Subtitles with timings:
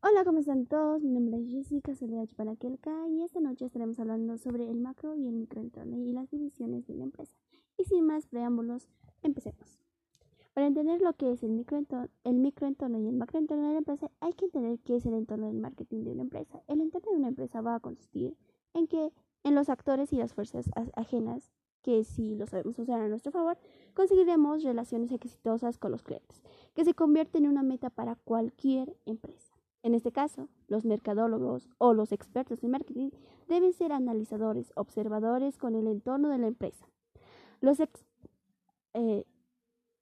[0.00, 1.02] Hola, ¿cómo están todos?
[1.02, 5.26] Mi nombre es Jessica Soledad Chupanaquelca y esta noche estaremos hablando sobre el macro y
[5.26, 7.34] el microentorno y las divisiones de una empresa.
[7.76, 8.86] Y sin más preámbulos,
[9.22, 9.80] empecemos.
[10.54, 14.08] Para entender lo que es el microentorno, el microentorno y el macroentorno de la empresa,
[14.20, 16.62] hay que entender qué es el entorno del marketing de una empresa.
[16.68, 18.36] El entorno de una empresa va a consistir
[18.74, 19.12] en que
[19.42, 21.50] en los actores y las fuerzas ajenas
[21.82, 23.58] que si lo sabemos usar a nuestro favor,
[23.94, 26.40] conseguiremos relaciones exitosas con los clientes,
[26.74, 29.47] que se convierten en una meta para cualquier empresa.
[29.82, 33.10] En este caso, los mercadólogos o los expertos en marketing
[33.48, 36.86] deben ser analizadores, observadores con el entorno de la empresa.
[38.94, 39.24] Eh,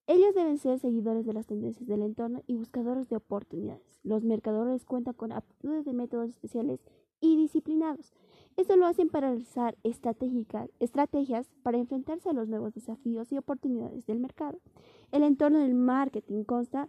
[0.06, 3.82] ellos deben ser seguidores de las tendencias del entorno y buscadores de oportunidades.
[4.02, 6.80] Los mercadores cuentan con aptitudes de métodos especiales
[7.20, 8.14] y disciplinados
[8.56, 14.18] esto lo hacen para realizar estrategias para enfrentarse a los nuevos desafíos y oportunidades del
[14.18, 14.58] mercado.
[15.12, 16.88] El entorno del marketing consta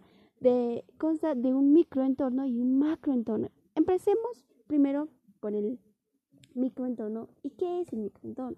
[0.98, 3.50] consta de un microentorno y un macroentorno.
[3.74, 5.08] Empecemos primero
[5.40, 5.78] con el
[6.54, 7.28] microentorno.
[7.42, 8.56] ¿Y qué es el microentorno?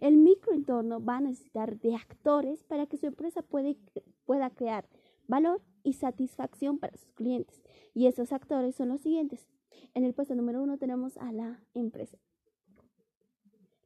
[0.00, 4.88] El microentorno va a necesitar de actores para que su empresa pueda crear
[5.26, 7.62] valor y satisfacción para sus clientes.
[7.94, 9.48] Y esos actores son los siguientes.
[9.94, 12.18] En el puesto número uno tenemos a la empresa.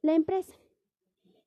[0.01, 0.53] La empresa.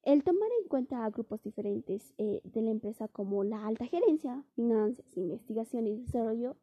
[0.04, 4.44] El tomar en cuenta a grupos diferentes eh, de la empresa como la alta gerencia,
[4.54, 6.56] finanzas, investigación y desarrollo,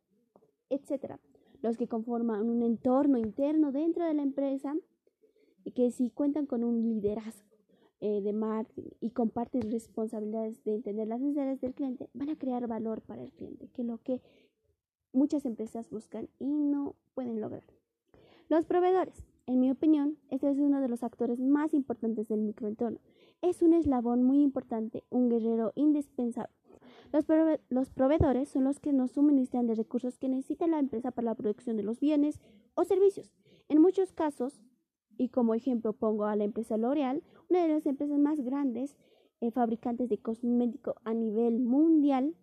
[0.69, 1.15] etc.
[1.63, 4.75] Los que conforman un entorno interno dentro de la empresa
[5.73, 7.49] que si cuentan con un liderazgo
[7.99, 12.67] eh, de marketing y comparten responsabilidades de entender las necesidades del cliente, van a crear
[12.67, 14.21] valor para el cliente, que es lo que
[15.13, 17.63] muchas empresas buscan y no pueden lograr.
[18.49, 19.25] Los proveedores.
[19.47, 22.99] En mi opinión, este es uno de los actores más importantes del microentorno.
[23.41, 26.53] Es un eslabón muy importante, un guerrero indispensable.
[27.11, 31.35] Los, proveedores son los que nos suministran de recursos que necesita la empresa para la
[31.35, 32.39] producción de los bienes
[32.75, 33.33] o servicios.
[33.67, 34.61] En muchos casos,
[35.17, 38.95] y como ejemplo pongo a la empresa L'Oreal, una de las empresas más grandes
[39.41, 42.35] eh, fabricantes de cosméticos a nivel mundial,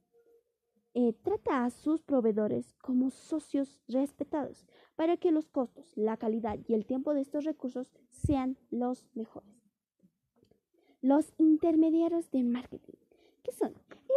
[0.94, 6.74] eh, trata a sus proveedores como socios respetados para que los costos, la calidad y
[6.74, 9.57] el tiempo de estos recursos sean los mejores.
[11.08, 12.98] Los intermediarios de marketing.
[13.42, 13.72] ¿Qué son?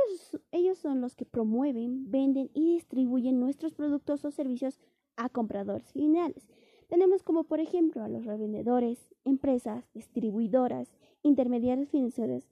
[0.09, 4.78] Ellos, ellos son los que promueven, venden y distribuyen nuestros productos o servicios
[5.16, 6.50] a compradores finales.
[6.90, 10.91] Tenemos como por ejemplo a los revendedores, empresas, distribuidoras,
[11.24, 12.50] intermediarios financieros,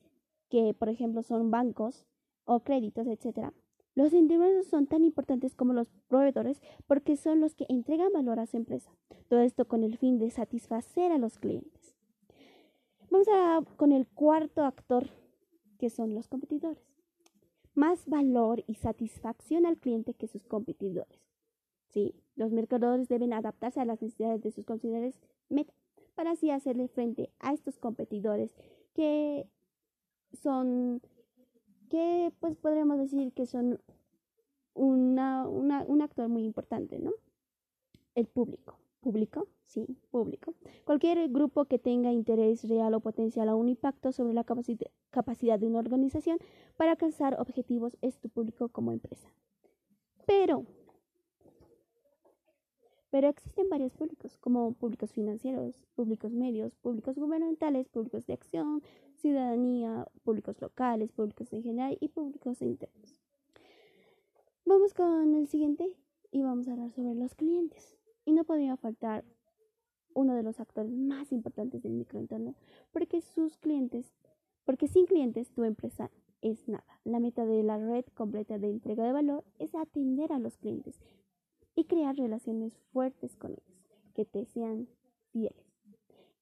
[0.47, 2.05] que por ejemplo son bancos
[2.45, 3.51] o créditos, etc.
[3.93, 8.45] Los intermediarios son tan importantes como los proveedores porque son los que entregan valor a
[8.45, 8.89] su empresa.
[9.27, 11.98] Todo esto con el fin de satisfacer a los clientes.
[13.11, 15.09] Vamos a con el cuarto actor,
[15.79, 16.83] que son los competidores.
[17.73, 21.19] Más valor y satisfacción al cliente que sus competidores.
[21.89, 25.73] Sí, los mercadores deben adaptarse a las necesidades de sus consumidores meta
[26.13, 28.53] para así hacerle frente a estos competidores
[28.93, 29.47] que
[30.33, 31.01] son
[31.89, 33.81] que pues podríamos decir que son
[34.75, 37.13] una, un actor muy importante, ¿no?
[38.13, 38.77] El público.
[39.01, 39.47] ¿Público?
[39.65, 40.55] Sí, público.
[40.83, 45.67] Cualquier grupo que tenga interés real o potencial a un impacto sobre la capacidad de
[45.67, 46.39] una organización
[46.75, 49.29] para alcanzar objetivos es tu público como empresa.
[50.25, 50.65] Pero,
[53.09, 58.81] pero existen varios públicos, como públicos financieros, públicos medios, públicos gubernamentales, públicos de acción,
[59.15, 63.15] ciudadanía, públicos locales, públicos en general y públicos internos.
[64.65, 65.95] Vamos con el siguiente
[66.31, 67.98] y vamos a hablar sobre los clientes.
[68.29, 69.25] Y no podría faltar
[70.13, 72.53] uno de los actores más importantes del microentorno,
[72.91, 74.13] porque sus clientes,
[74.65, 76.11] porque sin clientes tu empresa
[76.43, 76.85] es nada.
[77.05, 80.99] La meta de la red completa de entrega de valor es atender a los clientes
[81.73, 83.81] y crear relaciones fuertes con ellos,
[84.13, 84.87] que te sean
[85.31, 85.65] fieles.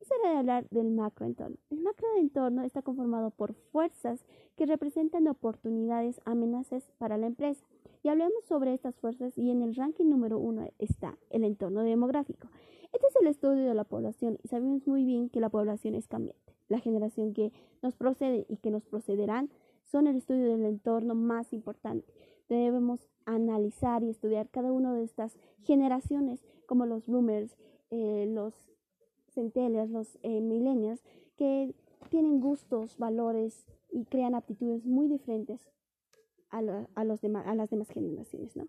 [0.02, 1.56] Es hora de hablar del macroentorno.
[1.70, 4.26] El macroentorno está conformado por fuerzas
[4.58, 7.66] que representan oportunidades, amenazas para la empresa.
[8.08, 12.48] Y hablemos sobre estas fuerzas y en el ranking número uno está el entorno demográfico.
[12.94, 16.08] Este es el estudio de la población y sabemos muy bien que la población es
[16.08, 16.54] cambiante.
[16.70, 19.50] La generación que nos procede y que nos procederán
[19.84, 22.14] son el estudio del entorno más importante.
[22.48, 27.58] Debemos analizar y estudiar cada una de estas generaciones como los boomers,
[27.90, 28.54] eh, los
[29.34, 31.04] centennials, los eh, millennials,
[31.36, 31.76] que
[32.08, 35.68] tienen gustos, valores y crean aptitudes muy diferentes
[36.50, 38.56] a, los a las demás generaciones.
[38.56, 38.68] ¿no?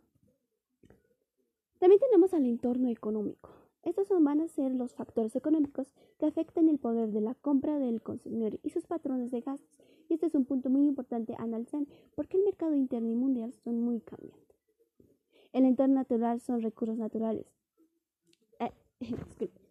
[1.78, 3.50] También tenemos al entorno económico.
[3.84, 8.02] Estos van a ser los factores económicos que afectan el poder de la compra del
[8.02, 9.78] consumidor y sus patrones de gastos.
[10.08, 11.82] Y este es un punto muy importante a analizar
[12.14, 14.58] porque el mercado interno y mundial son muy cambiantes.
[15.52, 17.46] El entorno natural son recursos naturales,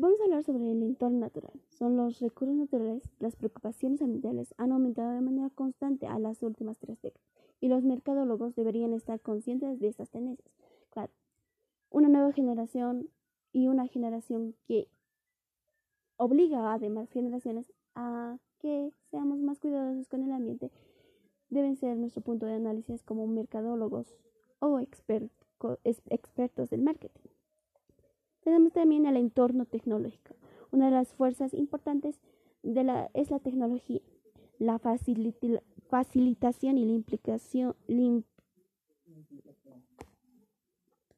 [0.00, 1.50] Vamos a hablar sobre el entorno natural.
[1.70, 6.78] Son los recursos naturales, las preocupaciones ambientales han aumentado de manera constante a las últimas
[6.78, 7.26] tres décadas
[7.60, 10.54] y los mercadólogos deberían estar conscientes de estas tendencias.
[10.90, 11.10] Claro,
[11.90, 13.08] una nueva generación
[13.52, 14.86] y una generación que
[16.16, 20.70] obliga a demás generaciones a que seamos más cuidadosos con el ambiente
[21.50, 24.14] deben ser nuestro punto de análisis como mercadólogos
[24.60, 27.37] o expertos del marketing.
[28.48, 30.34] Tenemos también el entorno tecnológico.
[30.72, 32.18] Una de las fuerzas importantes
[32.62, 34.00] de la, es la tecnología,
[34.58, 37.74] la facilitación y la implicación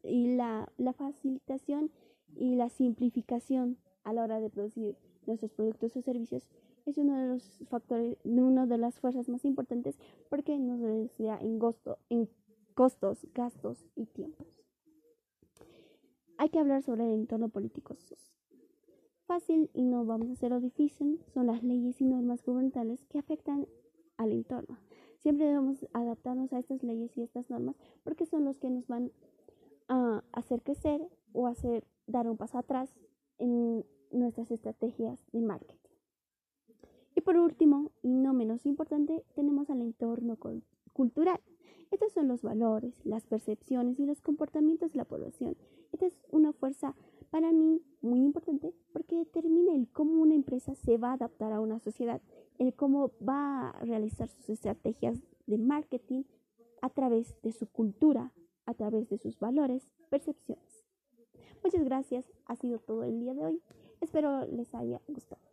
[0.03, 1.93] y la, la facilitación
[2.35, 6.49] y la simplificación a la hora de producir nuestros productos o servicios
[6.85, 11.61] es uno de los factores, una de las fuerzas más importantes porque nos reducirá en,
[12.09, 12.29] en
[12.75, 14.60] costos, gastos y tiempos.
[16.41, 17.95] Hay que hablar sobre el entorno político.
[19.27, 23.67] Fácil y no vamos a hacerlo difícil son las leyes y normas gubernamentales que afectan
[24.17, 24.79] al entorno.
[25.19, 29.13] Siempre debemos adaptarnos a estas leyes y estas normas porque son los que nos van
[29.89, 32.91] a hacer crecer o hacer dar un paso atrás
[33.37, 35.91] en nuestras estrategias de marketing.
[37.15, 40.39] Y por último, y no menos importante, tenemos al entorno
[40.95, 41.43] cultural.
[41.91, 45.59] Estos son los valores, las percepciones y los comportamientos de la población.
[46.01, 46.95] Es una fuerza
[47.31, 51.61] para mí muy importante porque determina el cómo una empresa se va a adaptar a
[51.61, 52.21] una sociedad,
[52.59, 56.23] el cómo va a realizar sus estrategias de marketing
[56.81, 58.33] a través de su cultura,
[58.65, 60.85] a través de sus valores, percepciones.
[61.63, 63.63] Muchas gracias, ha sido todo el día de hoy.
[64.01, 65.50] Espero les haya gustado.